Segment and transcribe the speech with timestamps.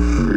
[0.00, 0.29] Mm-hmm.